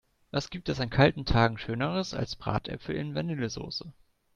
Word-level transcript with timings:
Was 0.31 0.49
gibt 0.49 0.67
es 0.67 0.79
an 0.79 0.89
kalten 0.89 1.25
Tagen 1.25 1.59
schöneres 1.59 2.15
als 2.15 2.35
Bratäpfel 2.35 2.95
in 2.95 3.13
Vanillesoße! 3.13 3.93